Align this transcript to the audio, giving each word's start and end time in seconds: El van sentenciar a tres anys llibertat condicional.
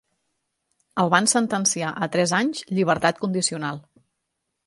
El 1.03 1.09
van 1.15 1.27
sentenciar 1.33 1.91
a 2.05 2.09
tres 2.17 2.33
anys 2.39 2.63
llibertat 2.79 3.23
condicional. 3.27 3.79